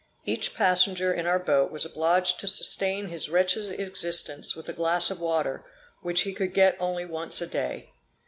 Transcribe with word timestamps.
Each 0.25 0.55
passenger 0.55 1.13
in 1.13 1.27
our 1.27 1.37
boat 1.37 1.71
was 1.71 1.85
obliged 1.85 2.39
to 2.39 2.47
sustain 2.47 3.09
his 3.09 3.29
wretched 3.29 3.79
existence 3.79 4.55
with 4.55 4.67
a 4.67 4.73
glass 4.73 5.11
of 5.11 5.19
water, 5.21 5.63
which 6.01 6.21
he 6.21 6.33
could 6.33 6.55
get 6.55 6.75
only 6.79 7.05
once 7.05 7.39
a 7.39 7.45
day. 7.45 7.91